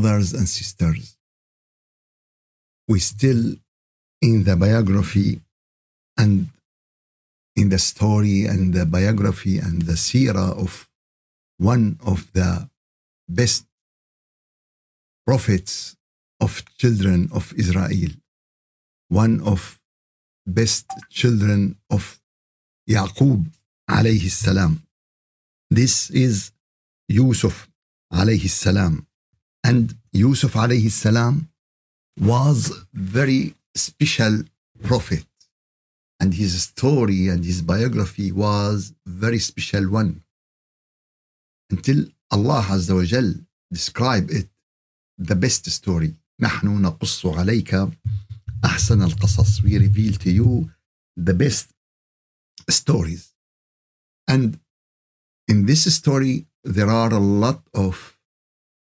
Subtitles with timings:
[0.00, 1.16] brothers and sisters,
[2.86, 3.54] we still
[4.20, 5.40] in the biography
[6.18, 6.48] and
[7.56, 10.86] in the story and the biography and the seerah of
[11.56, 12.68] one of the
[13.28, 13.64] best
[15.26, 15.96] prophets
[16.40, 18.12] of children of Israel,
[19.08, 19.80] one of
[20.46, 22.20] best children of
[22.88, 23.46] Yaqub
[23.90, 24.82] alayhi salam.
[25.70, 26.52] This is
[27.08, 27.68] Yusuf
[28.12, 29.06] alayhi salam.
[29.65, 31.49] And Yusuf alayhi salam
[32.19, 34.43] was very special
[34.83, 35.25] prophet.
[36.19, 40.23] And his story and his biography was very special one.
[41.69, 43.33] Until Allah Azza wa Jal
[43.71, 44.47] describe it
[45.17, 46.15] the best story.
[46.39, 47.73] نحن نقص عليك
[48.65, 49.63] أحسن القصص.
[49.63, 50.71] We reveal to you
[51.15, 51.67] the best
[52.69, 53.33] stories.
[54.27, 54.59] And
[55.47, 58.14] in this story, there are a lot of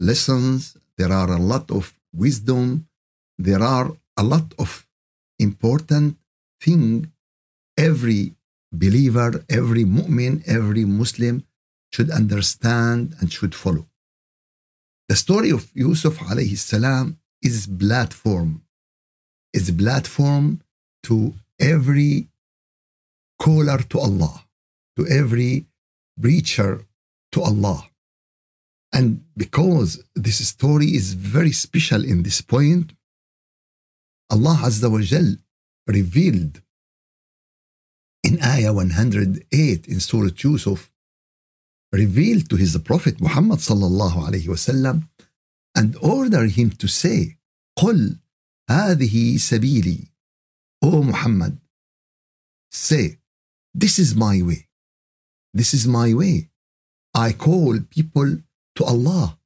[0.02, 2.88] lessons, there are a lot of wisdom,
[3.38, 4.86] there are a lot of
[5.38, 6.16] important
[6.60, 7.12] thing
[7.76, 8.34] every
[8.72, 11.44] believer, every mu'min, every Muslim
[11.92, 13.86] should understand and should follow.
[15.08, 18.62] The story of Yusuf alayhi salam is platform,
[19.52, 20.62] is platform
[21.04, 22.28] to every
[23.38, 24.46] caller to Allah,
[24.96, 25.66] to every
[26.20, 26.86] preacher
[27.32, 27.91] to Allah.
[28.93, 32.93] And because this story is very special in this point,
[34.29, 35.35] Allah Azza wa Jal
[35.87, 36.61] revealed
[38.23, 40.91] in Ayah 108 in Surah Yusuf,
[41.91, 45.07] revealed to his Prophet Muhammad sallallahu alayhi wasallam
[45.75, 47.37] and order him to say,
[47.79, 48.19] قل
[48.69, 50.07] هذه سبيلي
[50.83, 51.57] O Muhammad,
[52.71, 53.17] say,
[53.73, 54.67] this is my way.
[55.53, 56.49] This is my way.
[57.15, 58.37] I call people
[58.75, 59.37] to Allah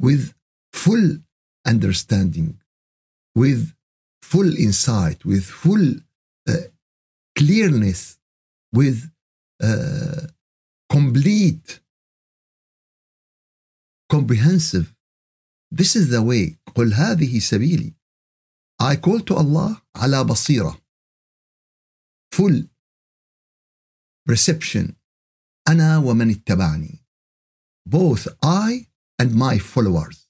[0.00, 0.34] with
[0.72, 1.18] full
[1.66, 2.58] understanding,
[3.34, 3.74] with
[4.22, 5.86] full insight, with full
[6.48, 6.66] uh,
[7.36, 8.18] clearness,
[8.72, 9.10] with
[9.62, 10.22] uh,
[10.88, 11.80] complete,
[14.08, 14.94] comprehensive.
[15.70, 16.58] This is the way.
[16.74, 17.94] قل هذه سبيلي.
[18.82, 20.80] I call to Allah على بصيرة.
[22.32, 22.68] Full
[24.26, 24.96] perception.
[25.67, 26.99] أنا ومن اتبعني.
[27.89, 28.87] Both I
[29.19, 30.27] and my followers.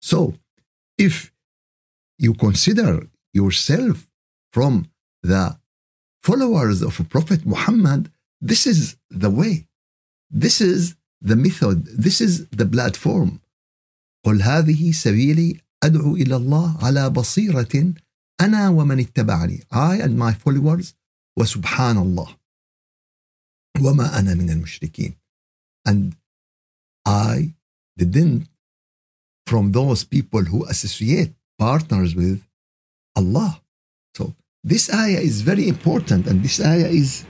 [0.00, 0.34] So,
[0.98, 1.32] if
[2.18, 4.06] you consider yourself
[4.52, 4.88] from
[5.22, 5.58] the
[6.22, 8.10] followers of Prophet Muhammad,
[8.40, 9.66] this is the way.
[10.30, 11.86] This is the method.
[12.06, 13.40] This is the platform.
[14.24, 17.94] قل هذه سبيلي أدعو إلى الله على بصيرة
[18.40, 20.94] أنا ومن اتبعني I and my followers
[21.38, 22.36] وسبحان الله
[23.79, 25.15] وما أنا من المشركين
[25.87, 26.15] and
[27.05, 27.53] I
[27.97, 28.47] didn't
[29.47, 32.41] from those people who associate partners with
[33.15, 33.61] Allah.
[34.15, 34.33] So
[34.63, 37.25] this ayah is very important, and this ayah is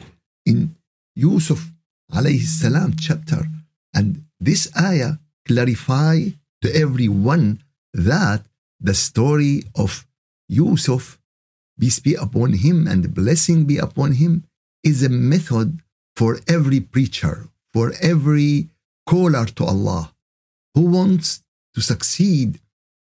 [0.45, 0.75] in
[1.15, 1.71] Yusuf
[2.11, 3.41] alayhi salam chapter.
[3.93, 6.15] And this ayah clarify
[6.61, 8.45] to everyone that
[8.79, 10.05] the story of
[10.47, 11.19] Yusuf,
[11.79, 14.43] peace be upon him and blessing be upon him,
[14.83, 15.79] is a method
[16.16, 18.70] for every preacher, for every
[19.06, 20.12] caller to Allah
[20.74, 21.42] who wants
[21.74, 22.60] to succeed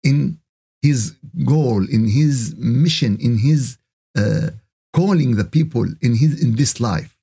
[0.02, 0.38] in
[0.82, 1.14] his
[1.44, 3.78] goal, in his mission, in his
[4.16, 4.50] uh,
[4.92, 7.16] calling the people in his in this life,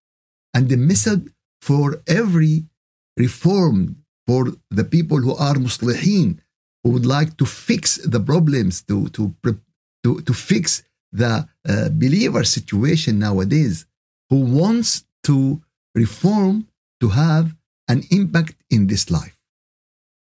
[0.53, 1.31] and the method
[1.61, 2.65] for every
[3.17, 3.97] reform
[4.27, 6.41] for the people who are muslihin,
[6.83, 9.33] who would like to fix the problems, to to
[10.03, 13.85] to, to fix the uh, believer situation nowadays,
[14.29, 15.61] who wants to
[15.95, 16.67] reform
[16.99, 17.55] to have
[17.87, 19.39] an impact in this life.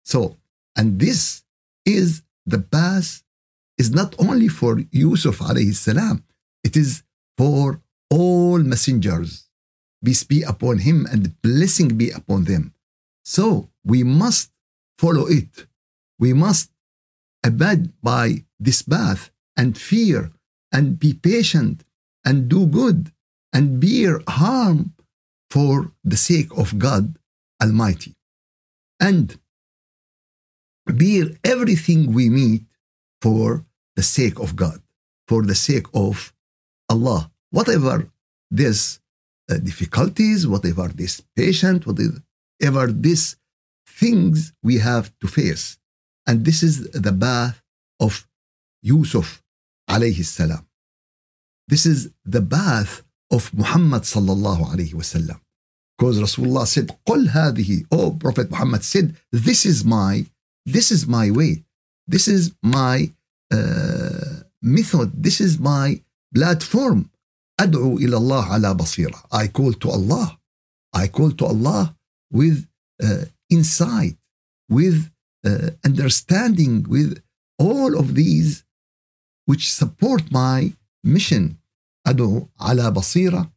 [0.05, 0.37] So,
[0.77, 1.43] and this
[1.85, 3.23] is the path
[3.77, 6.25] is not only for Yusuf alayhi salam,
[6.63, 7.03] it is
[7.37, 7.81] for
[8.11, 9.49] all messengers.
[10.05, 12.75] Peace be upon him and blessing be upon them.
[13.25, 14.51] So we must
[14.99, 15.67] follow it.
[16.19, 16.71] We must
[17.43, 20.31] abide by this path and fear
[20.71, 21.85] and be patient
[22.25, 23.13] and do good
[23.53, 24.94] and bear harm
[25.55, 27.05] for the sake of God
[27.63, 28.13] Almighty.
[29.09, 29.27] And
[31.03, 32.65] bear everything we meet
[33.23, 33.65] for
[33.99, 34.79] the sake of God,
[35.29, 36.15] for the sake of
[36.95, 37.31] Allah.
[37.59, 37.95] Whatever
[38.51, 38.99] this
[39.49, 43.37] uh, difficulties, whatever this patient, whatever these
[44.03, 45.79] things we have to face.
[46.27, 46.75] And this is
[47.07, 47.63] the path
[48.01, 48.27] of
[48.83, 49.29] Yusuf
[49.89, 50.67] alayhi salam.
[51.69, 52.93] This is the path
[53.31, 55.41] of Muhammad sallallahu alayhi wasallam.
[55.98, 60.26] because Rasulullah said, قل هذه, oh Prophet Muhammad said, this is my,
[60.66, 61.64] this is my way.
[62.08, 63.12] This is my
[63.52, 65.12] uh, method.
[65.22, 66.02] This is my
[66.34, 67.10] platform.
[67.60, 69.24] أدعو إلى الله على بصيرة.
[69.32, 70.40] I call to Allah.
[70.94, 71.96] I call to Allah
[72.32, 72.66] with
[73.04, 74.18] uh, insight,
[74.70, 75.12] with
[75.46, 77.22] uh, understanding, with
[77.60, 78.64] all of these
[79.46, 80.74] which support my
[81.04, 81.58] mission.
[82.08, 83.52] أدعو على بصيرة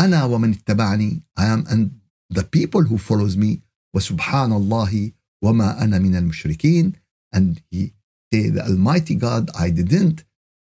[0.00, 1.90] أنا ومن اتبعني I am and
[2.30, 3.60] the people who follows me
[3.96, 5.12] وسبحان الله
[5.44, 6.92] وما أنا من المشركين
[7.34, 7.92] and he
[8.32, 10.24] say the Almighty God I didn't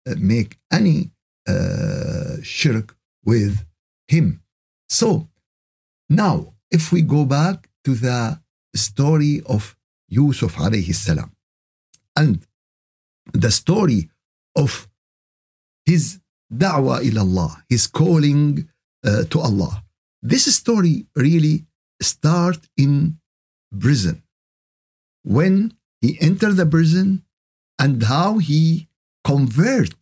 [0.07, 1.11] uh, make any
[1.47, 2.95] uh, shirk
[3.25, 3.65] with
[4.07, 4.41] him
[4.89, 5.27] so
[6.09, 8.39] now if we go back to the
[8.75, 9.75] story of
[10.09, 11.31] Yusuf alayhi salam
[12.15, 12.45] and
[13.33, 14.09] the story
[14.55, 14.87] of
[15.85, 16.19] his
[16.53, 18.67] da'wah ila Allah, his calling
[19.04, 19.82] uh, to Allah.
[20.22, 21.66] This story really
[22.00, 23.18] start in
[23.78, 24.22] prison.
[25.24, 27.24] When he entered the prison
[27.78, 28.88] and how he
[29.24, 29.94] convert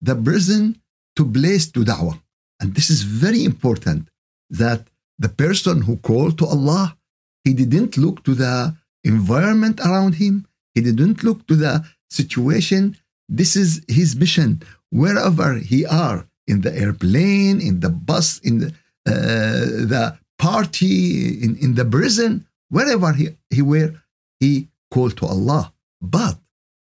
[0.00, 0.80] the prison
[1.16, 2.20] to place to da'wah.
[2.60, 4.08] And this is very important
[4.50, 6.96] that the person who called to Allah,
[7.44, 10.46] he didn't look to the environment around him.
[10.74, 12.96] He didn't look to the situation.
[13.28, 14.62] This is his mission.
[14.90, 18.66] Wherever he are, in the airplane, in the bus, in the,
[19.06, 23.94] uh, the party, in, in the prison, wherever he, he were,
[24.40, 25.72] he called to Allah.
[26.00, 26.38] But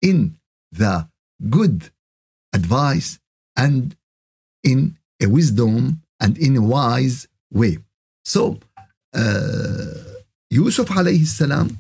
[0.02, 0.38] in
[0.72, 1.08] the
[1.50, 1.90] good
[2.54, 3.20] advice
[3.56, 3.96] and
[4.64, 7.78] in a wisdom and in a wise way.
[8.26, 8.60] So,
[9.14, 9.94] uh,
[10.50, 11.80] Yusuf alayhi salam,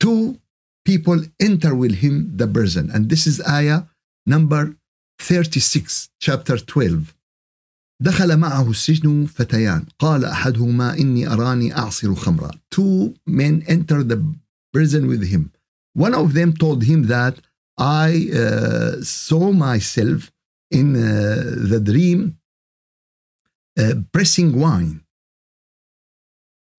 [0.00, 0.38] two
[0.84, 2.90] people enter with him the prison.
[2.90, 3.82] And this is ayah
[4.26, 4.77] number
[5.21, 7.13] 36 chapter 12
[8.01, 14.21] دخل معه السجن فتيان قال أحدهما إني أراني أعصر خمرا Two men entered the
[14.73, 15.51] prison with him.
[15.93, 17.35] One of them told him that
[17.77, 20.31] I uh, saw myself
[20.71, 21.01] in uh,
[21.71, 22.37] the dream
[23.79, 25.01] uh, pressing wine.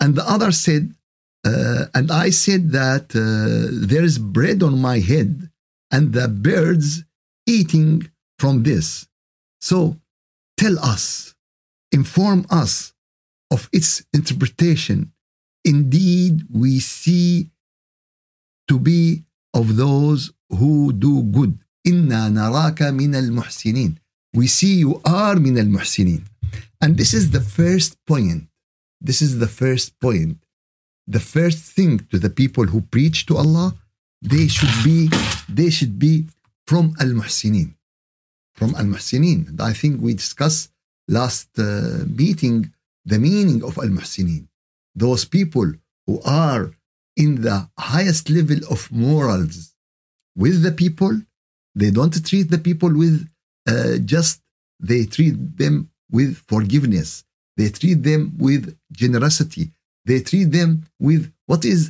[0.01, 0.95] And the other said,
[1.47, 5.51] uh, and I said that uh, there is bread on my head
[5.91, 7.05] and the birds
[7.47, 9.07] eating from this.
[9.61, 9.97] So
[10.57, 11.35] tell us,
[11.93, 12.93] inform us
[13.51, 15.13] of its interpretation.
[15.65, 17.51] Indeed, we see
[18.69, 19.25] to be
[19.55, 21.59] of those who do good.
[21.87, 23.97] إنا نراك من المحسنين.
[24.37, 26.25] We see you are من المحسنين.
[26.81, 28.49] And this is the first point.
[29.01, 30.39] This is the first point.
[31.07, 33.75] The first thing to the people who preach to Allah,
[34.23, 35.11] they should be,
[35.49, 36.27] they should be
[36.67, 37.75] from al-muhsinin
[38.60, 39.40] from Al Muhsinin.
[39.72, 40.66] I think we discussed
[41.18, 42.58] last uh, meeting
[43.12, 44.44] the meaning of Al Muhsinin.
[45.04, 45.68] Those people
[46.06, 46.16] who
[46.46, 46.64] are
[47.24, 47.58] in the
[47.92, 49.56] highest level of morals
[50.44, 51.14] with the people,
[51.82, 53.18] they don't treat the people with
[53.72, 54.36] uh, just,
[54.90, 55.76] they treat them
[56.18, 57.10] with forgiveness.
[57.58, 58.64] They treat them with
[59.04, 59.66] generosity.
[60.10, 60.70] They treat them
[61.08, 61.82] with what is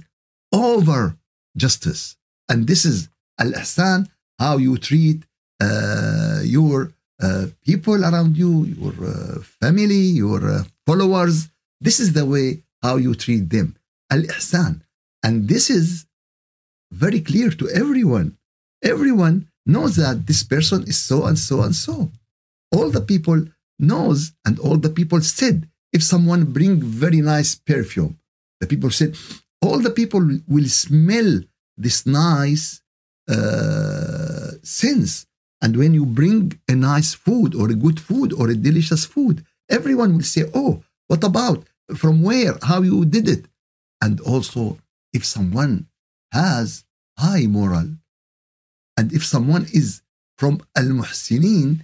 [0.52, 1.02] over
[1.64, 2.04] justice.
[2.50, 2.98] And this is
[3.44, 4.00] Al Ihsan,
[4.44, 5.20] how you treat
[5.68, 11.50] uh, your uh, people around you, your uh, family, your followers.
[11.82, 13.76] This is the way how you treat them.
[14.10, 14.82] Al ihsan.
[15.24, 16.06] And this is
[16.92, 18.38] very clear to everyone.
[18.84, 22.12] Everyone knows that this person is so and so and so.
[22.72, 23.46] All the people
[23.78, 28.18] knows and all the people said if someone bring very nice perfume,
[28.60, 29.16] the people said
[29.62, 31.42] all the people will smell
[31.78, 32.82] this nice
[33.28, 35.26] uh, sense
[35.62, 39.46] and when you bring a nice food or a good food or a delicious food,
[39.70, 41.66] everyone will say, Oh, what about?
[41.96, 42.58] From where?
[42.62, 43.46] How you did it?
[44.02, 44.78] And also,
[45.12, 45.88] if someone
[46.32, 46.86] has
[47.18, 47.98] high moral,
[48.96, 50.02] and if someone is
[50.38, 51.82] from Al Muhsinin,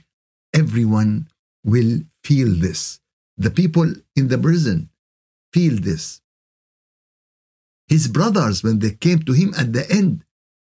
[0.53, 1.27] everyone
[1.63, 2.99] will feel this.
[3.37, 4.89] The people in the prison
[5.51, 6.21] feel this.
[7.87, 10.23] His brothers, when they came to him at the end,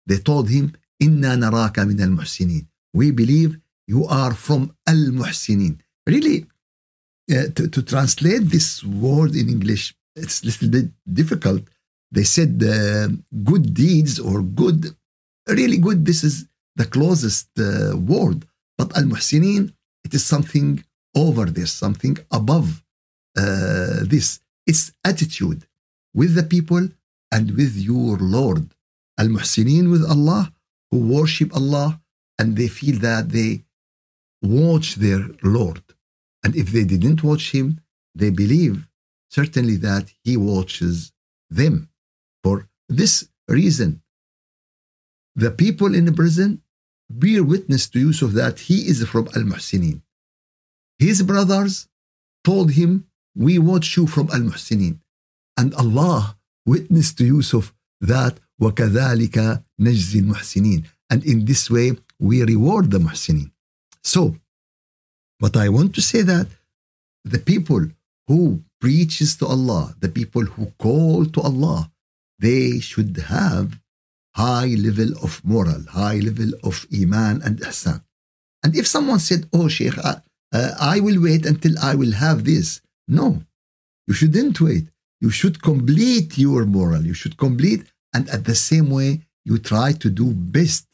[0.06, 5.78] they told him, Inna naraka min al muhsinin we believe you are from Al Muhsinin.
[6.06, 6.46] Really,
[7.30, 10.88] uh, to, to, translate this word in English, it's a little bit
[11.20, 11.62] difficult.
[12.10, 13.08] They said uh,
[13.42, 14.94] good deeds or good,
[15.48, 16.46] really good, this is
[16.76, 18.44] the closest uh, word.
[18.76, 19.72] But Al Muhsinin,
[20.04, 20.84] it is something
[21.14, 22.82] over this, something above
[23.36, 24.40] uh, this.
[24.66, 25.66] It's attitude
[26.14, 26.88] with the people
[27.30, 28.74] and with your Lord.
[29.18, 30.52] Al Muhsinin with Allah,
[30.90, 32.01] who worship Allah
[32.41, 33.63] and they feel that they
[34.41, 35.83] watch their Lord.
[36.43, 37.67] And if they didn't watch him,
[38.15, 38.87] they believe.
[39.29, 41.11] certainly that He watches
[41.49, 41.89] them.
[42.43, 44.01] For this reason,
[45.35, 46.61] the people in the prison
[47.09, 50.01] bear witness to Yusuf that he is from Al Muhsinin.
[50.99, 51.87] His brothers
[52.43, 53.05] told him,
[53.35, 54.99] We watch you from Al Muhsinin.
[55.55, 61.97] And Allah witnessed to Yusuf that وَكَذَلِكَ نَجْزِي الْمُحْسِنِينَ And in this way,
[62.28, 63.50] we reward the muhsinin.
[64.12, 64.36] So,
[65.42, 66.48] but I want to say that
[67.24, 67.82] the people
[68.28, 71.90] who preaches to Allah, the people who call to Allah,
[72.38, 73.80] they should have
[74.34, 77.98] high level of moral, high level of iman and ihsan.
[78.62, 80.20] And if someone said, "Oh, Sheikh, uh,
[80.94, 82.80] I will wait until I will have this,"
[83.18, 83.26] no,
[84.06, 84.86] you shouldn't wait.
[85.24, 87.02] You should complete your moral.
[87.10, 89.10] You should complete, and at the same way,
[89.48, 90.26] you try to do
[90.58, 90.86] best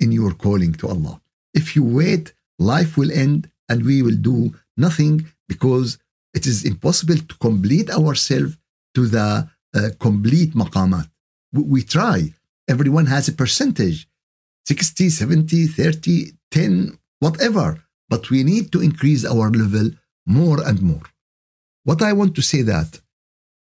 [0.00, 1.20] in your calling to Allah.
[1.54, 5.98] If you wait, life will end, and we will do nothing because
[6.34, 8.56] it is impossible to complete ourselves
[8.94, 11.08] to the uh, complete maqamat.
[11.52, 12.34] We, we try.
[12.68, 14.08] Everyone has a percentage
[14.66, 17.82] 60, 70, 30, 10, whatever.
[18.08, 19.90] But we need to increase our level
[20.26, 21.02] more and more.
[21.84, 23.00] What I want to say that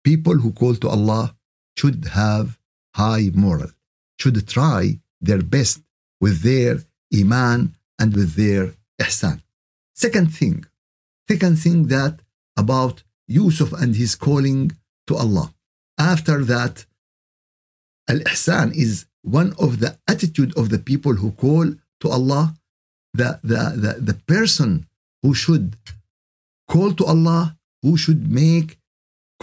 [0.03, 1.35] people who call to Allah
[1.77, 2.59] should have
[2.95, 3.71] high moral,
[4.19, 5.81] should try their best
[6.25, 6.75] with their
[7.21, 7.61] iman
[8.01, 8.65] and with their
[9.05, 9.39] ihsan.
[10.05, 10.57] Second thing,
[11.31, 12.15] second thing that
[12.63, 12.97] about
[13.39, 14.63] Yusuf and his calling
[15.09, 15.47] to Allah.
[16.17, 16.75] After that,
[18.13, 21.67] al-ihsan is one of the attitude of the people who call
[22.01, 22.45] to Allah.
[23.21, 24.71] The, the, the, the person
[25.23, 25.77] who should
[26.73, 27.43] call to Allah,
[27.83, 28.79] who should make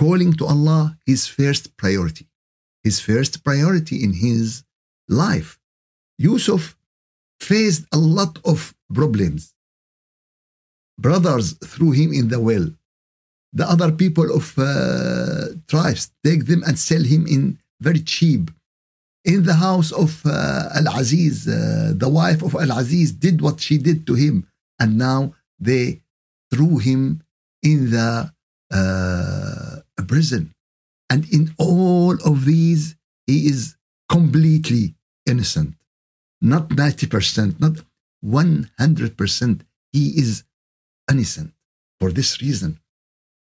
[0.04, 2.26] calling to Allah his first priority.
[2.84, 4.64] His first priority in his
[5.08, 5.61] life.
[6.28, 6.64] Yusuf
[7.40, 9.54] faced a lot of problems.
[11.06, 12.68] Brothers threw him in the well.
[13.54, 18.44] The other people of uh, tribes take them and sell him in very cheap.
[19.26, 23.60] In the house of uh, Al Aziz, uh, the wife of Al Aziz did what
[23.60, 24.36] she did to him,
[24.80, 26.02] and now they
[26.52, 27.22] threw him
[27.62, 28.32] in the
[28.72, 29.76] uh,
[30.08, 30.54] prison.
[31.10, 32.96] And in all of these,
[33.28, 33.76] he is
[34.10, 35.76] completely innocent.
[36.42, 37.76] Not 90%, not
[38.24, 39.62] 100%.
[39.94, 40.44] He is
[41.10, 41.54] innocent.
[42.00, 42.80] For this reason,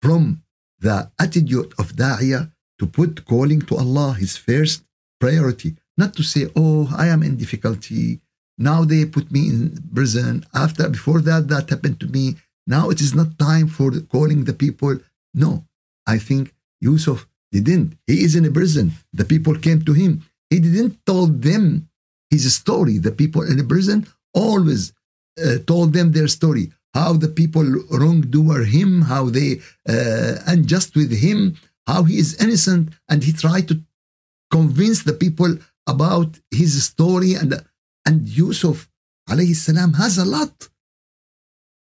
[0.02, 0.42] from
[0.80, 4.82] the attitude of Da'iyah to put calling to Allah his first
[5.18, 8.20] priority, not to say, oh, I am in difficulty.
[8.58, 10.44] Now they put me in prison.
[10.54, 12.36] After, before that, that happened to me.
[12.66, 14.98] Now it is not time for calling the people.
[15.34, 15.64] No,
[16.06, 17.96] I think Yusuf didn't.
[18.06, 18.92] He is in a prison.
[19.12, 20.24] The people came to him.
[20.48, 21.88] He didn't tell them
[22.30, 22.98] his story.
[22.98, 24.92] The people in the prison always
[25.44, 26.72] uh, told them their story.
[26.94, 31.56] How the people wrongdoer him, how they uh, unjust with him,
[31.86, 33.80] how he is innocent, and he tried to
[34.50, 35.56] convince the people
[35.86, 37.34] about his story.
[37.34, 37.50] And
[38.06, 38.88] and Yusuf
[39.28, 40.68] alayhi salam has a lot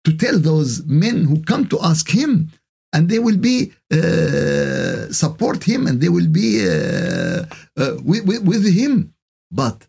[0.04, 2.50] to tell those men who come to ask him
[2.92, 7.44] and they will be uh, support him and they will be uh,
[7.76, 9.12] uh, with, with, with, him
[9.50, 9.86] but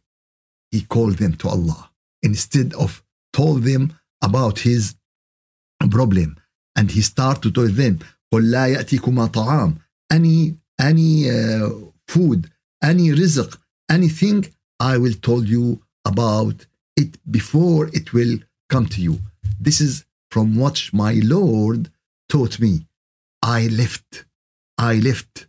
[0.75, 1.90] he called them to allah
[2.23, 3.02] instead of
[3.33, 3.92] told them
[4.23, 4.95] about his
[5.90, 6.37] problem
[6.76, 7.99] and he started to tell them
[8.33, 9.78] قل لا يأتيكما طعام
[10.12, 11.26] any any
[12.07, 12.50] food
[12.85, 13.57] any rizq
[13.90, 14.45] anything
[14.80, 16.66] I will tell you about
[16.97, 18.38] it before it will
[18.69, 19.19] come to you
[19.61, 21.90] this is from what my Lord
[22.28, 22.87] taught me
[23.42, 24.26] I left,
[24.78, 25.47] I left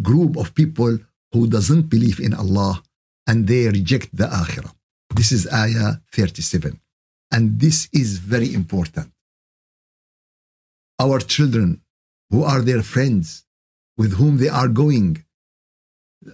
[0.00, 0.98] group of people
[1.32, 2.82] who doesn't believe in Allah
[3.27, 4.73] and they reject the akhirah.
[5.15, 6.79] This is ayah 37.
[7.31, 9.11] And this is very important.
[10.99, 11.81] Our children,
[12.31, 13.45] who are their friends,
[13.97, 15.23] with whom they are going,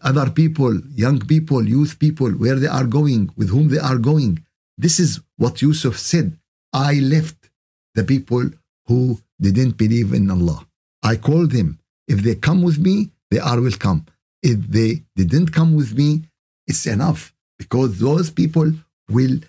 [0.01, 4.45] other people, young people, youth people, where they are going, with whom they are going.
[4.77, 6.37] This is what Yusuf said.
[6.71, 7.49] I left
[7.95, 8.49] the people
[8.87, 10.65] who didn't believe in Allah.
[11.03, 11.79] I called them.
[12.07, 14.05] If they come with me, they are welcome.
[14.41, 16.23] If they didn't come with me,
[16.67, 18.71] it's enough because those people
[19.09, 19.39] will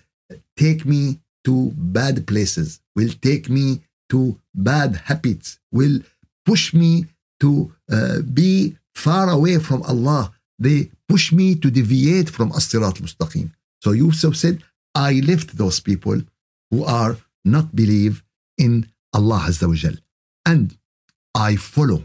[0.57, 5.99] take me to bad places, will take me to bad habits, will
[6.45, 7.05] push me
[7.39, 10.33] to uh, be far away from Allah.
[10.59, 13.51] They push me to deviate from As-Sirat Mustaqim.
[13.81, 16.21] So Yusuf said, I left those people
[16.71, 18.23] who are not believe
[18.57, 19.95] in Allah Azza wa Jal.
[20.45, 20.77] And
[21.35, 22.03] I follow.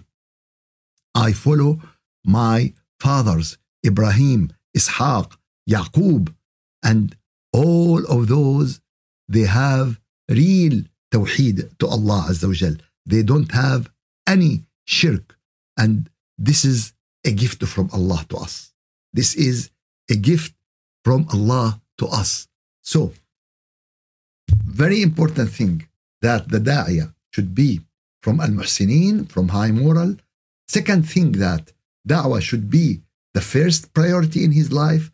[1.14, 1.80] I follow
[2.24, 5.32] my fathers, Ibrahim, Ishaq,
[5.68, 6.34] Yaqub,
[6.82, 7.16] and
[7.52, 8.80] all of those,
[9.28, 12.76] they have real tawheed to Allah Azza wa Jal.
[13.06, 13.90] They don't have
[14.26, 15.36] any shirk
[15.76, 16.92] And this is
[17.24, 18.72] a gift from Allah to us.
[19.12, 19.70] This is
[20.10, 20.54] a gift
[21.04, 22.48] from Allah to us.
[22.82, 23.12] So,
[24.82, 25.86] very important thing
[26.22, 27.80] that the da'iyah should be
[28.22, 30.16] from al-muhsinin, from high moral.
[30.68, 31.72] Second thing that
[32.06, 33.00] da'wah should be
[33.34, 35.10] the first priority in his life.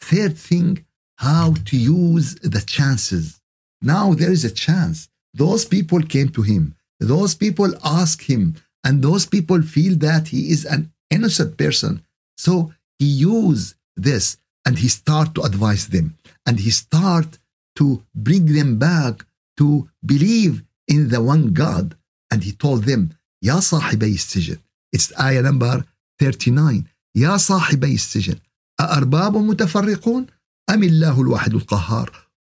[0.00, 0.84] Third thing,
[1.16, 3.40] how to use the chances.
[3.82, 5.08] Now there is a chance.
[5.34, 10.50] Those people came to him, those people ask him, and those people feel that he
[10.50, 12.02] is an innocent person.
[12.36, 17.38] So he use this and he start to advise them and he start
[17.76, 19.24] to bring them back
[19.56, 21.96] to believe in the one God.
[22.30, 24.60] And he told them, Ya sahibi sijin.
[24.92, 25.84] It's ayah number
[26.18, 26.88] 39.
[27.17, 28.39] يا صاحبي السجن
[28.79, 30.27] أأرباب متفرقون
[30.69, 32.11] أم الله الواحد القهار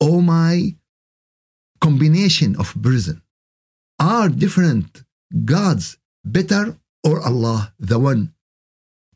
[0.03, 0.75] Oh my
[1.85, 3.21] combination of prison
[3.99, 5.03] are different
[5.45, 8.33] gods better or Allah the one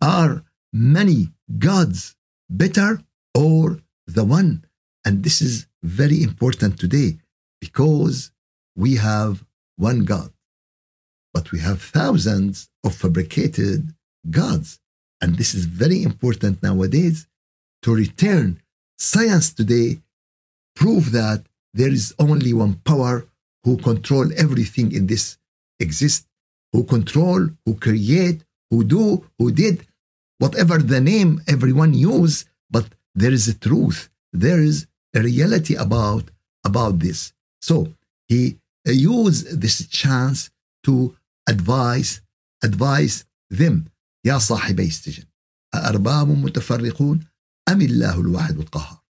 [0.02, 0.44] are
[0.74, 1.20] many
[1.68, 2.16] gods
[2.50, 3.02] better
[3.36, 4.66] or the one
[5.06, 7.10] and this is very important today
[7.62, 8.32] because
[8.76, 9.46] we have
[9.90, 10.32] one God
[11.34, 13.94] but we have thousands of fabricated
[14.30, 14.80] gods
[15.23, 17.27] and this is very important nowadays
[17.83, 18.61] to return
[18.99, 20.01] science today
[20.75, 23.27] prove that there is only one power
[23.65, 25.39] who control everything in this
[25.81, 26.27] exist,
[26.73, 29.87] who control, who create, who do, who did,
[30.39, 34.09] whatever the name everyone use, but there is a truth.
[34.33, 36.25] There is a reality about,
[36.65, 37.33] about this.
[37.61, 37.93] So
[38.29, 40.51] he uh, used this chance
[40.85, 42.23] to advise,
[42.63, 43.92] advise them.
[44.26, 45.24] يا صاحبي السجن
[45.76, 47.28] أأرباب متفرقون
[47.70, 49.04] أم الله الواحد القهار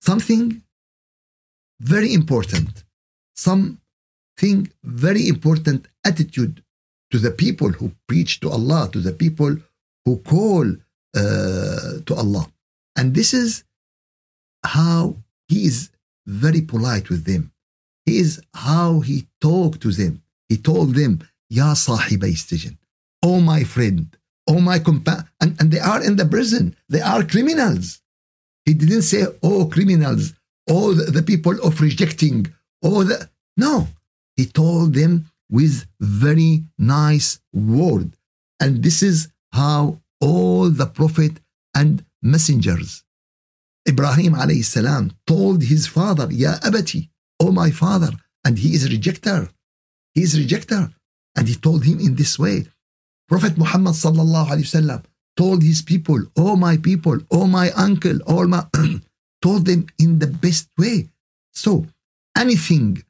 [0.00, 0.62] Something
[1.80, 2.84] very important,
[3.36, 6.62] something very important attitude
[7.10, 9.56] to the people who preach to Allah, to the people
[10.04, 10.66] who call
[11.16, 12.46] uh, to Allah.
[12.96, 13.64] And this is
[14.64, 15.16] how
[15.48, 15.90] he is
[16.26, 17.52] very polite with them.
[18.06, 20.22] He is how he talked to them.
[20.48, 21.12] He told them,
[21.50, 22.76] Ya sahibay السجن,
[23.23, 24.15] Oh my friend,
[24.47, 26.75] oh my companion, and, and they are in the prison.
[26.89, 28.01] They are criminals.
[28.65, 30.33] He didn't say, Oh criminals,
[30.69, 33.87] oh, the, the people of rejecting, oh, the no.
[34.35, 38.13] He told them with very nice word.
[38.59, 41.39] And this is how all the prophet
[41.75, 43.03] and messengers,
[43.87, 47.09] Ibrahim alayhi salam, told his father, Ya abati,
[47.39, 48.09] oh my father,
[48.43, 49.49] and he is rejecter.
[50.13, 50.93] He is rejecter.
[51.35, 52.65] And he told him in this way.
[53.27, 55.03] Prophet Muhammad sallallahu alayhi wasallam
[55.35, 58.65] told his people, oh my people, oh my uncle, all my
[59.41, 61.09] told them in the best way.
[61.51, 61.85] So
[62.37, 63.03] anything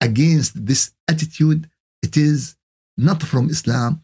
[0.00, 1.68] against this attitude,
[2.02, 2.56] it is
[2.96, 4.02] not from Islam.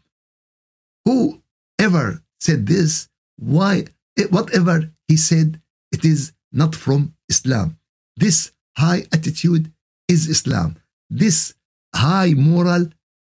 [1.05, 3.85] Whoever said this, why,
[4.17, 7.77] eh, whatever he said, it is not from Islam.
[8.15, 9.71] This high attitude
[10.07, 10.77] is Islam.
[11.09, 11.55] This
[11.95, 12.89] high moral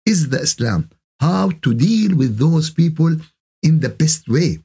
[0.05, 0.89] is the Islam
[1.20, 3.16] How to deal with those people
[3.62, 4.58] in the best way.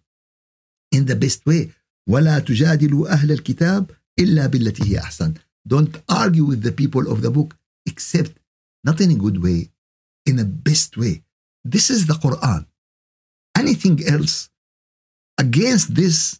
[0.91, 1.71] In the best way.
[2.09, 5.33] ولا تجادلوا أهل الكتاب إلا بالتي هي أحسن.
[5.67, 8.39] Don't argue with the people of the book except
[8.83, 9.69] not in a good way,
[10.25, 11.23] in a best way.
[11.63, 12.65] This is the Quran.
[13.57, 14.49] Anything else
[15.37, 16.39] against this,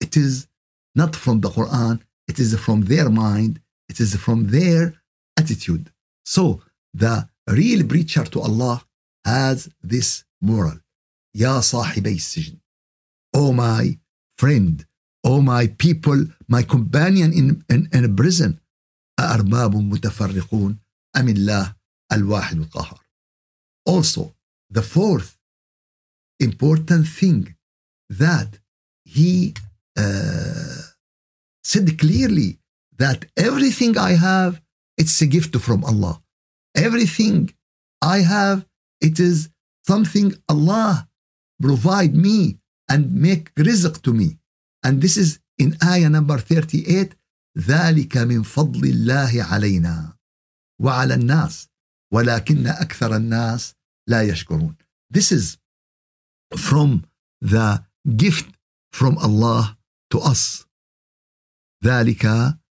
[0.00, 0.48] it is
[0.94, 4.94] not from the Quran, it is from their mind, it is from their
[5.40, 5.86] attitude.
[6.24, 8.76] So the real preacher to Allah
[9.26, 10.80] has this moral.
[11.36, 12.58] يا صاحبي السجن.
[13.36, 13.98] Oh my
[14.38, 14.86] friend,
[15.24, 18.58] O my people, my companion in, in, in prison,
[19.20, 20.78] أأرباب متفرقون
[21.16, 21.74] أم الله
[22.12, 23.00] الواحد القهار.
[23.88, 24.34] Also,
[24.70, 25.36] the fourth
[26.40, 27.56] important thing
[28.10, 28.58] that
[29.04, 29.54] he
[29.96, 30.82] uh,
[31.64, 32.58] said clearly
[32.98, 34.60] that everything I have,
[34.96, 36.22] it's a gift from Allah.
[36.74, 37.54] Everything
[38.02, 38.66] I have,
[39.00, 39.50] it is
[39.86, 41.08] something Allah
[41.60, 44.38] provide me and make rizq to me.
[44.84, 47.16] And this is in ayah number 38
[47.58, 50.16] ذلك من فضل الله علينا
[50.80, 51.68] وعلى الناس
[52.12, 53.74] ولكن أكثر الناس
[54.08, 54.76] لا يشكرون.
[55.10, 55.58] This is
[56.56, 57.04] from
[57.40, 57.82] the
[58.16, 58.50] gift
[58.92, 59.78] from Allah
[60.10, 60.66] to us.
[61.84, 62.26] ذلك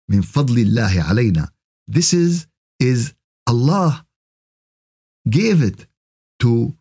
[0.10, 1.50] من فضل الله علينا.
[1.88, 2.48] This is
[2.82, 3.14] is
[3.48, 4.06] Allah
[5.30, 5.88] gave it
[6.41, 6.75] to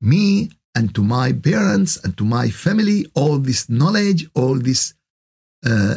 [0.00, 4.94] me and to my parents and to my family all this knowledge, all this
[5.66, 5.94] uh,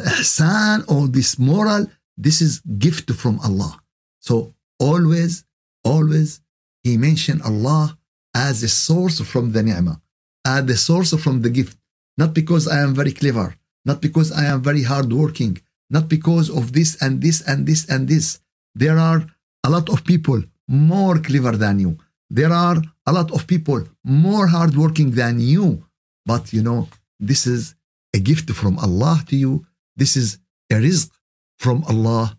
[0.88, 1.86] all this moral.
[2.16, 3.80] This is gift from Allah.
[4.20, 5.44] So always,
[5.84, 6.40] always,
[6.82, 7.98] he mentioned Allah
[8.34, 10.00] as a source from the ni'mah,
[10.44, 11.78] as the source from the gift,
[12.16, 16.72] not because I am very clever, not because I am very hardworking, not because of
[16.72, 18.40] this and this and this and this.
[18.74, 19.26] There are
[19.64, 21.98] a lot of people more clever than you.
[22.29, 25.85] There are a lot of people more hardworking than you.
[26.25, 27.75] But you know, this is
[28.13, 29.65] a gift from Allah to you.
[29.95, 30.37] This is
[30.71, 31.11] a rizq
[31.59, 32.37] from Allah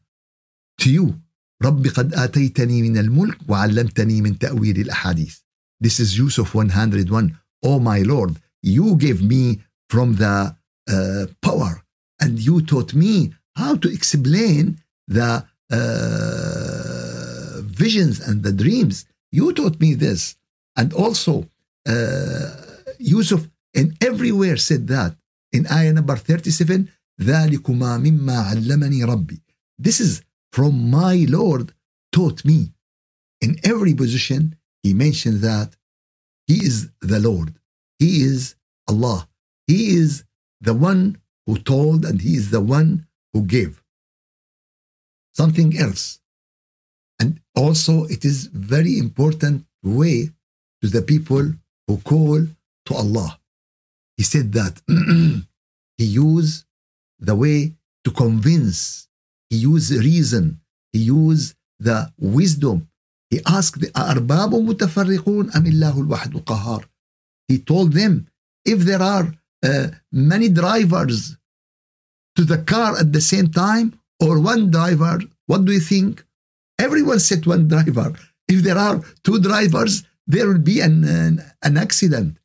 [0.80, 1.20] to you.
[1.62, 5.37] رب قد آتيتني من الملك وعلمتني من تأويل الأحاديث.
[5.80, 7.38] This is Yusuf 101.
[7.62, 10.57] Oh my Lord, you gave me from the
[10.90, 11.83] uh, power
[12.20, 19.07] and you taught me how to explain the uh, visions and the dreams.
[19.33, 20.37] You taught me this.
[20.76, 21.48] And also,
[21.87, 22.50] uh,
[22.98, 25.16] Yusuf in everywhere said that.
[25.52, 26.88] In ayah number 37,
[27.20, 29.40] ذلكما مما علمني ربي.
[29.78, 31.72] This is from my Lord
[32.12, 32.72] taught me.
[33.40, 35.76] In every position, he mentioned that
[36.46, 37.54] he is the Lord.
[37.98, 38.54] He is
[38.88, 39.28] Allah.
[39.66, 40.24] He is
[40.61, 43.83] the one who told and he is the one who gave.
[45.33, 46.17] Something else.
[47.59, 50.30] And also it is very important way
[50.83, 51.52] to the people
[51.87, 52.46] who call
[52.87, 53.38] to Allah.
[54.16, 54.80] He said that
[55.98, 56.64] he used
[57.18, 59.09] the way to convince
[59.50, 60.61] he used reason.
[60.92, 62.88] He used the wisdom.
[63.30, 66.85] He asked the أَأَرْبَابٌ مُتَفَرِّقُونَ أَمِ اللَّهُ الْوَحِدُ الْقَهَّارُ
[67.48, 68.28] He told them,
[68.64, 71.37] if there are uh, many drivers
[72.37, 76.24] to the car at the same time, or one driver, what do you think?
[76.78, 78.12] Everyone said one driver.
[78.48, 82.38] If there are two drivers, there will be an, an, an accident.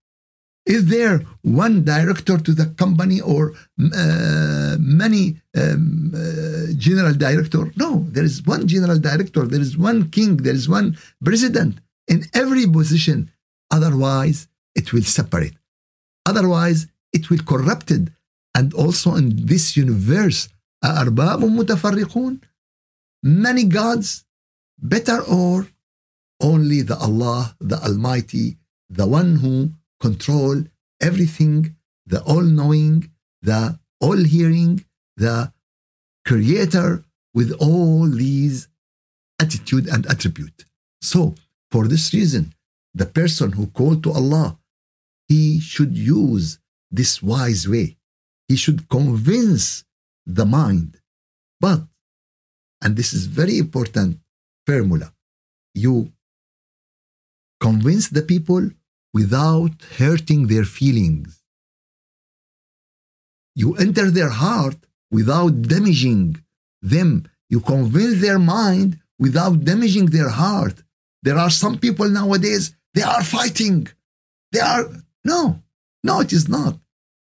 [0.65, 3.53] Is there one director to the company or
[3.95, 7.71] uh, many um, uh, general director?
[7.75, 12.25] No, there is one general director, there is one king, there is one president in
[12.33, 13.31] every position.
[13.71, 15.55] Otherwise, it will separate.
[16.25, 18.13] Otherwise, it will corrupted.
[18.53, 20.49] And also in this universe,
[20.83, 22.41] أَأَرْبَابٌ مُتَفَرِّقُونَ
[23.26, 24.26] Many gods,
[24.78, 25.66] better or
[26.42, 28.58] only the Allah, the Almighty,
[28.90, 30.62] the one who control
[31.00, 33.10] everything, the all knowing,
[33.40, 34.84] the all hearing,
[35.16, 35.50] the
[36.26, 38.68] creator with all these
[39.40, 40.66] attitude and attribute.
[41.00, 41.34] So,
[41.70, 42.52] for this reason,
[42.92, 44.58] the person who called to Allah,
[45.28, 46.58] he should use
[46.90, 47.96] this wise way.
[48.48, 49.84] He should convince
[50.26, 51.00] the mind.
[51.58, 51.84] But,
[52.84, 54.20] and this is very important
[54.66, 55.12] formula,
[55.74, 56.12] you
[57.60, 58.70] convince the people
[59.14, 61.42] without hurting their feelings.
[63.56, 64.76] You enter their heart
[65.10, 66.44] without damaging
[66.82, 67.26] them.
[67.48, 70.82] You convince their mind without damaging their heart.
[71.22, 73.88] There are some people nowadays, they are fighting.
[74.52, 74.84] They are,
[75.24, 75.62] no,
[76.02, 76.78] no, it is not.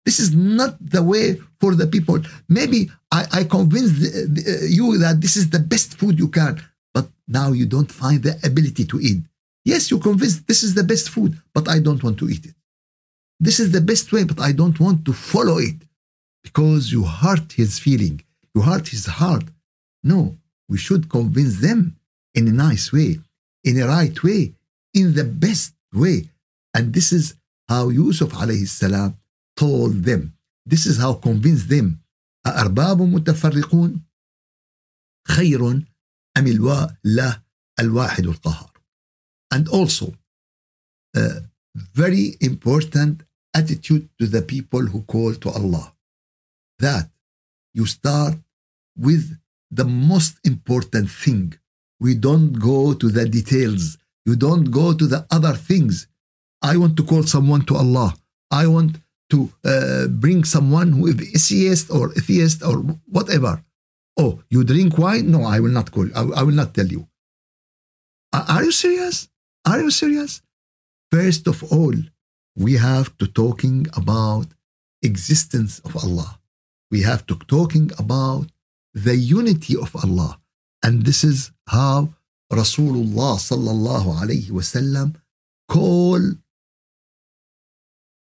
[0.06, 2.20] This is not the way for the people.
[2.50, 2.80] Maybe
[3.12, 6.54] I, I convinced uh, you that this is the best food you can,
[6.96, 9.22] but now you don't find the ability to eat.
[9.64, 12.56] Yes, you're convinced this is the best food, but I don't want to eat it.
[13.40, 15.80] This is the best way, but I don't want to follow it
[16.44, 19.46] because you hurt his feeling, you hurt his heart.
[20.04, 20.20] No,
[20.68, 21.80] we should convince them
[22.34, 23.20] in a nice way,
[23.64, 24.42] in a right way,
[24.94, 26.18] in the best way.
[26.76, 27.36] And this is
[27.70, 29.18] how Yusuf alayhi salam
[29.56, 30.34] told them.
[30.67, 32.01] This is how convinced them.
[32.47, 34.03] أأرباب متفرقون
[35.29, 35.69] خير
[36.37, 37.43] أم الله
[37.81, 38.71] الواحد القهار
[39.55, 40.15] and also
[41.17, 41.43] a
[41.95, 43.23] very important
[43.55, 45.95] attitude to the people who call to Allah
[46.79, 47.11] that
[47.75, 48.35] you start
[48.97, 49.25] with
[49.71, 51.55] the most important thing.
[52.01, 53.99] We don't go to the details.
[54.25, 56.07] You don't go to the other things.
[56.63, 58.15] I want to call someone to Allah.
[58.51, 59.01] I want
[59.32, 63.64] to uh, bring someone who is atheist or atheist or whatever.
[64.18, 65.32] Oh, you drink wine?
[65.32, 66.08] No, I will not call.
[66.16, 67.08] I, I will not tell you.
[68.34, 69.30] Are you serious?
[69.66, 70.42] Are you serious?
[71.12, 71.96] First of all,
[72.56, 74.48] we have to talking about
[75.02, 76.40] existence of Allah.
[76.90, 78.48] We have to talking about
[78.94, 80.40] the unity of Allah.
[80.84, 82.14] And this is how
[82.52, 85.16] Rasulullah sallallahu alayhi wasallam
[85.70, 86.20] call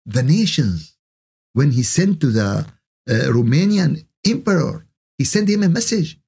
[0.06, 0.96] the nations
[1.52, 2.66] when he sent to the
[3.10, 4.86] uh, Romanian emperor,
[5.18, 6.18] he sent him a message.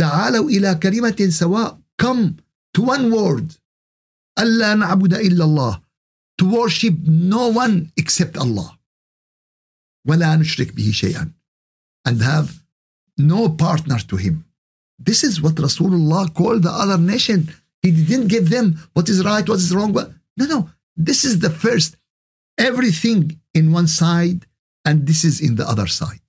[0.00, 1.78] تعالوا إلى كلمة سواء.
[1.98, 2.36] Come
[2.74, 3.56] to one word.
[4.38, 5.80] ألا نعبد إلا الله
[6.38, 8.78] to worship no one except Allah
[10.08, 11.32] ولا نشرك به شيئا
[12.08, 12.64] and have
[13.18, 14.44] no partner to him
[14.98, 17.48] this is what Rasulullah called the other nation
[17.82, 19.92] he didn't give them what is right what is wrong
[20.36, 20.70] No, no.
[20.96, 21.96] This is the first.
[22.59, 24.45] Everything in one side,
[24.85, 26.19] and this is in the other side.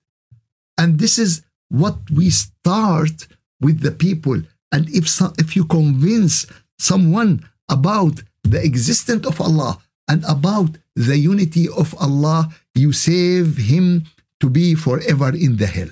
[0.77, 3.27] And this is what we start
[3.59, 4.41] with the people.
[4.71, 6.47] And if so, if you convince
[6.79, 14.05] someone about the existence of Allah and about the unity of Allah, you save him
[14.39, 15.91] to be forever in the hell.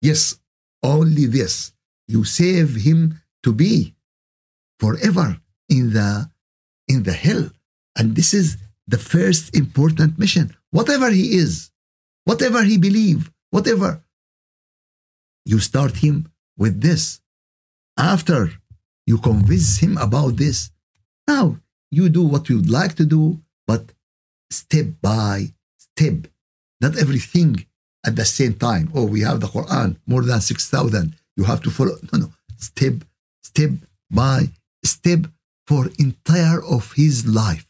[0.00, 0.38] Yes,
[0.82, 1.72] only this.
[2.06, 3.94] You save him to be
[4.78, 6.30] forever in the
[6.86, 7.50] in the hell.
[7.96, 8.56] And this is
[8.88, 10.56] the first important mission.
[10.70, 11.70] Whatever he is,
[12.24, 14.02] whatever he believe, whatever,
[15.44, 17.20] you start him with this.
[17.96, 18.50] After
[19.06, 20.70] you convince him about this,
[21.26, 21.58] now
[21.90, 23.92] you do what you would like to do, but
[24.50, 26.26] step by step,
[26.80, 27.66] not everything
[28.06, 28.90] at the same time.
[28.94, 31.14] Oh, we have the Quran, more than 6,000.
[31.36, 31.96] You have to follow.
[32.12, 32.32] No, no.
[32.56, 33.04] Step,
[33.42, 33.70] step
[34.10, 34.48] by
[34.84, 35.26] step
[35.66, 37.67] for entire of his life.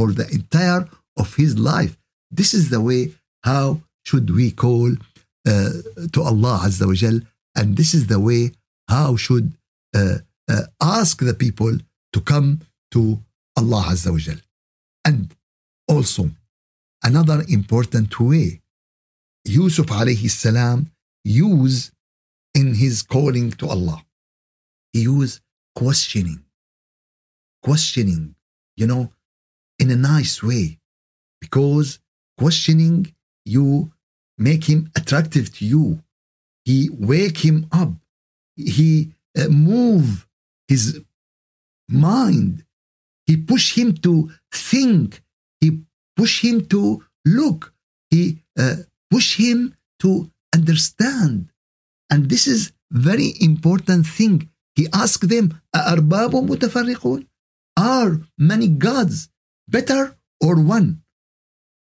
[0.00, 1.94] For the entire of his life.
[2.30, 3.12] This is the way
[3.44, 4.88] how should we call
[5.46, 5.70] uh,
[6.14, 7.20] to Allah Azza wa Jal.
[7.54, 8.52] And this is the way
[8.88, 9.52] how should
[9.94, 11.74] uh, uh, ask the people
[12.14, 12.60] to come
[12.92, 13.20] to
[13.58, 14.40] Allah Azza wa Jal.
[15.04, 15.36] And
[15.86, 16.30] also,
[17.04, 18.62] another important way
[19.44, 20.90] Yusuf alayhi salam
[21.24, 21.92] use
[22.54, 24.02] in his calling to Allah.
[24.94, 25.42] He use
[25.76, 26.42] questioning.
[27.62, 28.34] Questioning,
[28.78, 29.10] you know,
[29.79, 30.79] in a nice way.
[31.41, 31.99] Because
[32.37, 33.13] questioning,
[33.45, 33.91] you
[34.37, 36.01] make him attractive to you.
[36.63, 37.93] He wake him up.
[38.55, 40.27] He uh, move
[40.67, 41.01] his
[41.87, 42.65] mind.
[43.27, 45.21] He push him to think.
[45.61, 45.81] He
[46.15, 47.73] push him to look.
[48.09, 48.77] He uh,
[49.11, 51.49] push him to understand.
[52.09, 54.49] And this is very important thing.
[54.75, 57.25] He asked them, أَأَرْبَابٌ مُتَفَرِّقُونَ
[57.77, 59.28] Are many gods
[59.70, 61.02] better or one?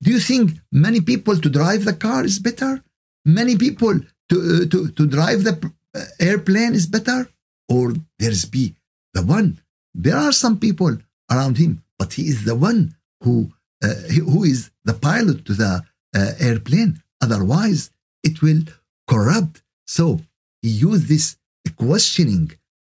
[0.03, 2.83] Do you think many people to drive the car is better?
[3.25, 7.29] Many people to, uh, to, to drive the uh, airplane is better?
[7.69, 8.75] Or there's be
[9.13, 9.61] the one?
[9.93, 10.97] There are some people
[11.31, 13.51] around him, but he is the one who,
[13.83, 13.93] uh,
[14.31, 15.83] who is the pilot to the
[16.15, 17.01] uh, airplane.
[17.21, 17.91] Otherwise,
[18.23, 18.63] it will
[19.07, 19.63] corrupt.
[19.87, 20.19] So
[20.61, 21.37] he used this
[21.77, 22.51] questioning,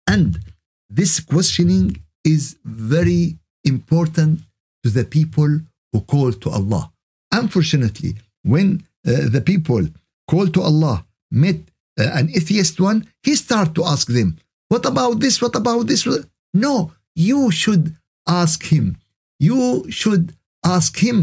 [0.06, 0.38] and
[0.90, 4.40] this questioning is very important
[4.87, 5.53] to the people
[5.92, 6.92] who call to Allah.
[7.33, 8.14] Unfortunately,
[8.53, 8.68] when
[9.07, 9.83] uh, the people
[10.31, 11.59] call to Allah met
[11.99, 14.29] uh, an atheist one, he start to ask them,
[14.68, 15.42] "What about this?
[15.42, 16.07] What about this?"
[16.55, 16.92] No,
[17.29, 17.85] you should
[18.42, 18.87] ask him.
[19.49, 20.25] You should
[20.77, 21.18] ask him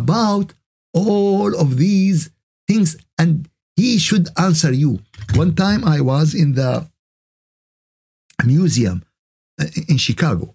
[0.00, 0.46] about
[0.92, 2.30] all of these
[2.68, 4.92] things, and he should answer you.
[5.42, 6.72] One time I was in the
[8.44, 8.98] museum
[9.60, 10.46] uh, in Chicago,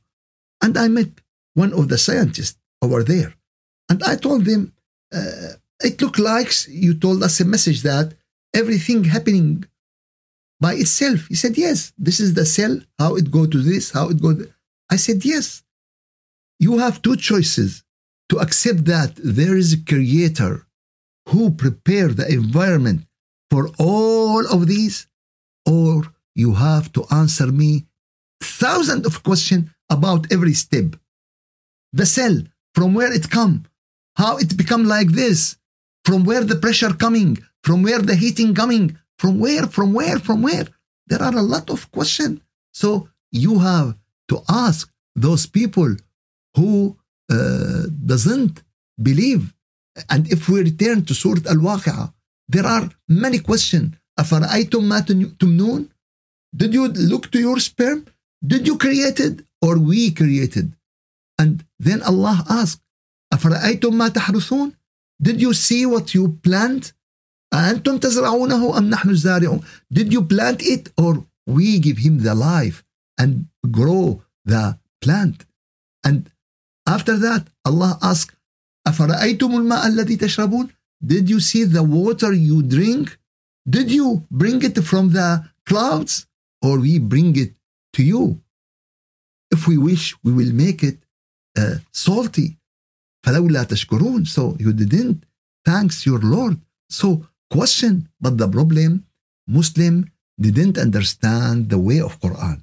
[0.64, 1.12] and I met
[1.54, 3.34] one of the scientists over there,
[3.90, 4.74] and I told them,
[5.14, 8.08] uh, "It looked like you told us a message that
[8.54, 9.66] everything happening
[10.60, 12.76] by itself." He said, "Yes, this is the cell.
[12.98, 13.92] How it go to this?
[13.92, 14.32] How it go?"
[14.90, 15.64] I said, "Yes."
[16.60, 17.84] You have two choices
[18.30, 20.68] to accept that there is a creator
[21.30, 23.00] who prepared the environment
[23.52, 25.08] for all of these,
[25.66, 27.86] or you have to answer me
[28.42, 30.96] thousands of questions about every step
[31.93, 32.37] The cell,
[32.75, 33.65] from where it come,
[34.17, 35.57] how it become like this,
[36.05, 40.43] from where the pressure coming, from where the heating coming, from where, from where, from
[40.43, 40.67] where.
[41.07, 42.41] There are a lot of questions.
[42.73, 43.97] So you have
[44.29, 45.97] to ask those people
[46.57, 46.97] who
[47.31, 48.63] uh, doesn't
[49.01, 49.53] believe.
[50.11, 52.13] And if we return to Surah Al-Waqi'ah,
[52.49, 53.95] there are many questions.
[54.19, 55.89] أفرأيتم ما تمنون?
[56.57, 58.07] Did you look to your sperm?
[58.47, 60.77] Did you create it or we created?
[61.39, 62.81] And then Allah asked,
[63.33, 64.73] أفرأيتم ما تحرثون?
[65.23, 66.93] Did you see what you plant?
[67.53, 69.65] أنتم تزرعونه أم نحن الزارعون?
[69.93, 72.85] Did you plant it or we give him the life
[73.19, 75.45] and grow the plant?
[76.05, 76.31] And
[76.87, 78.35] after that, Allah asked,
[78.87, 80.71] أفرأيتم الماء الذي تشربون?
[81.05, 83.19] Did you see the water you drink?
[83.69, 86.27] Did you bring it from the clouds
[86.63, 87.55] or we bring it
[87.95, 88.41] to you?
[89.51, 90.99] If we wish, we will make it
[91.59, 92.57] uh, salty.
[93.27, 94.25] فلولا تشكرون.
[94.25, 95.25] So you didn't
[95.65, 96.59] thanks your Lord.
[96.89, 99.05] So question, but the problem,
[99.47, 102.63] Muslim didn't understand the way of Quran.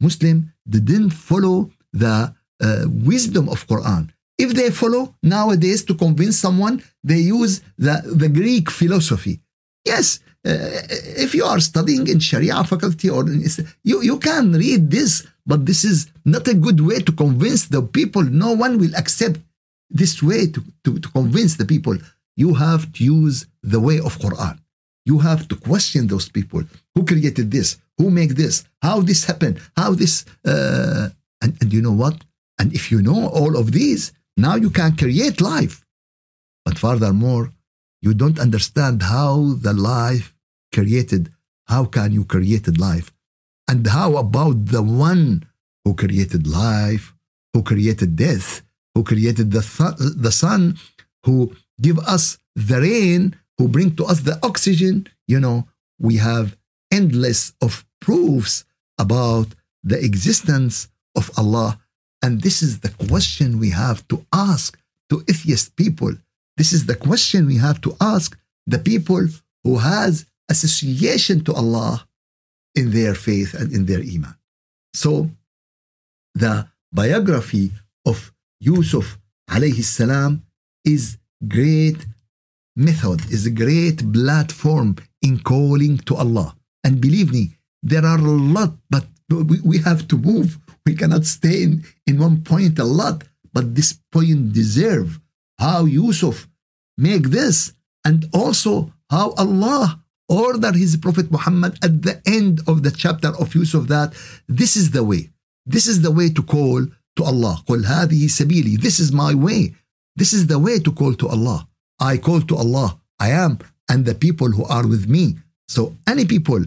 [0.00, 4.10] Muslim didn't follow the uh, wisdom of Quran.
[4.38, 9.40] If they follow nowadays to convince someone, they use the, the Greek philosophy.
[9.84, 10.80] Yes, uh,
[11.24, 13.44] if you are studying in Sharia faculty or in,
[13.84, 17.81] you, you can read this, but this is not a good way to convince the
[17.81, 18.23] people.
[18.23, 19.39] No one will accept
[19.89, 21.97] this way to, to, to convince the people.
[22.35, 24.59] You have to use the way of Quran.
[25.05, 26.63] You have to question those people.
[26.95, 27.77] Who created this?
[27.97, 28.65] Who make this?
[28.81, 29.61] How this happened?
[29.77, 30.25] How this?
[30.43, 31.09] Uh,
[31.41, 32.23] and, and you know what?
[32.59, 35.85] And if you know all of these, now you can create life.
[36.65, 37.53] But furthermore,
[38.01, 40.33] you don't understand how the life
[40.73, 41.31] created.
[41.67, 43.14] How can you created life?
[43.67, 45.45] And how about the one
[45.83, 47.13] who created life,
[47.53, 48.61] who created death,
[48.93, 50.77] who created the, th- the sun,
[51.23, 55.07] who give us the rain, who bring to us the oxygen?
[55.27, 55.67] You know,
[55.99, 56.57] we have
[56.91, 58.65] endless of proofs
[58.99, 59.47] about
[59.83, 61.79] the existence of Allah.
[62.21, 64.77] And this is the question we have to ask
[65.09, 66.13] to atheist people.
[66.57, 69.27] This is the question we have to ask the people
[69.63, 72.07] who has association to Allah
[72.75, 74.35] in their faith and in their iman.
[74.93, 75.29] So
[76.33, 77.71] the biography
[78.05, 79.17] of Yusuf
[79.49, 80.43] alayhi salam
[80.83, 82.05] is great
[82.75, 86.55] method, is a great platform in calling to Allah.
[86.83, 88.21] And believe me, there are a
[88.55, 90.59] lot, but we, have to move.
[90.85, 93.23] We cannot stay in, in one point a lot.
[93.53, 95.19] But this point deserve
[95.57, 96.47] how Yusuf
[96.97, 102.90] make this and also how Allah order his Prophet Muhammad at the end of the
[102.90, 104.14] chapter of Yusuf that
[104.48, 105.30] this is the way.
[105.66, 106.86] This is the way to call
[107.16, 107.62] to Allah.
[107.68, 108.80] قل هذه سبيلي.
[108.80, 109.74] This is my way.
[110.16, 111.68] This is the way to call to Allah.
[111.98, 112.98] I call to Allah.
[113.18, 113.58] I am
[113.90, 115.36] and the people who are with me.
[115.68, 116.62] So any people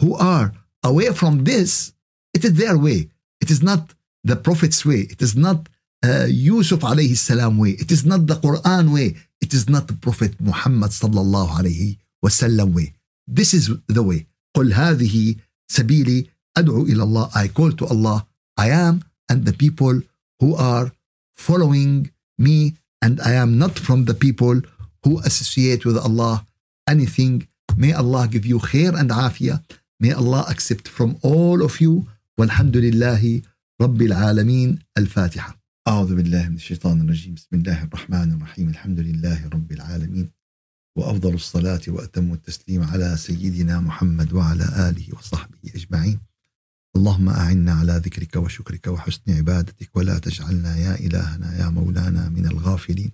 [0.00, 1.92] who are away from this,
[2.34, 3.08] it is their way.
[3.40, 3.94] It is not
[4.24, 5.00] the Prophet's way.
[5.14, 5.68] It is not
[6.04, 7.70] uh, Yusuf alayhi salam way.
[7.70, 9.14] It is not the Quran way.
[9.40, 12.92] It is not the Prophet Muhammad sallallahu alayhi wasallam way.
[13.28, 14.26] This is the way.
[14.56, 15.36] قل هذه
[15.68, 17.30] سبيلي أدعو إلى الله.
[17.34, 18.26] I call to Allah.
[18.56, 20.02] I am and the people
[20.40, 20.92] who are
[21.32, 24.60] following me and I am not from the people
[25.02, 26.46] who associate with Allah
[26.88, 27.46] anything.
[27.76, 29.62] May Allah give you khair and afiyah.
[30.00, 32.06] May Allah accept from all of you.
[32.38, 33.42] والحمد لله
[33.80, 35.60] رب العالمين الفاتحة.
[35.88, 37.34] أعوذ بالله من الشيطان الرجيم.
[37.34, 38.68] بسم الله الرحمن الرحيم.
[38.68, 40.30] الحمد لله رب العالمين.
[40.95, 46.19] وأفضل الصلاة وأتم التسليم على سيدنا محمد وعلى آله وصحبه أجمعين.
[46.95, 53.11] اللهم أعنا على ذكرك وشكرك وحسن عبادتك ولا تجعلنا يا إلهنا يا مولانا من الغافلين.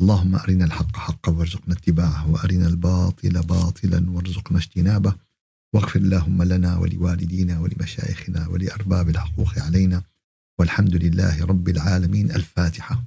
[0.00, 5.14] اللهم أرنا الحق حقا وارزقنا اتباعه وأرنا الباطل باطلا وارزقنا اجتنابه.
[5.74, 10.02] واغفر اللهم لنا ولوالدينا ولمشايخنا ولأرباب الحقوق علينا
[10.58, 13.04] والحمد لله رب العالمين الفاتحة.